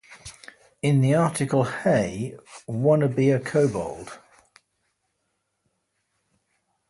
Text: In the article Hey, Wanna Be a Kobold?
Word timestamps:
In 0.81 1.01
the 1.01 1.13
article 1.13 1.65
Hey, 1.65 2.35
Wanna 2.65 3.07
Be 3.07 3.29
a 3.29 3.39
Kobold? 3.39 4.17